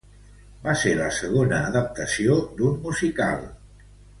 [0.63, 3.49] Va ser la segona adaptació d'un musical.